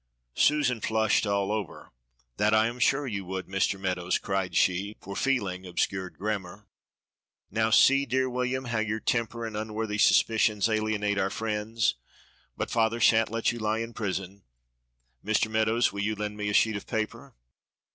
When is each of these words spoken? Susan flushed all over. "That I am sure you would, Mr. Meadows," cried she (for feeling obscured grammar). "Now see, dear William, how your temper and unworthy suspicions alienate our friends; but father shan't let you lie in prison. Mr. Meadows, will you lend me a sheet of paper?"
Susan 0.33 0.81
flushed 0.81 1.27
all 1.27 1.51
over. 1.51 1.91
"That 2.37 2.55
I 2.55 2.65
am 2.65 2.79
sure 2.79 3.05
you 3.05 3.23
would, 3.25 3.45
Mr. 3.45 3.79
Meadows," 3.79 4.17
cried 4.17 4.55
she 4.55 4.97
(for 4.99 5.15
feeling 5.15 5.63
obscured 5.67 6.17
grammar). 6.17 6.65
"Now 7.51 7.69
see, 7.69 8.07
dear 8.07 8.27
William, 8.27 8.65
how 8.65 8.79
your 8.79 8.99
temper 8.99 9.45
and 9.45 9.55
unworthy 9.55 9.99
suspicions 9.99 10.67
alienate 10.67 11.19
our 11.19 11.29
friends; 11.29 11.97
but 12.57 12.71
father 12.71 12.99
shan't 12.99 13.29
let 13.29 13.51
you 13.51 13.59
lie 13.59 13.77
in 13.77 13.93
prison. 13.93 14.41
Mr. 15.23 15.51
Meadows, 15.51 15.93
will 15.93 16.01
you 16.01 16.15
lend 16.15 16.35
me 16.35 16.49
a 16.49 16.53
sheet 16.53 16.75
of 16.77 16.87
paper?" 16.87 17.35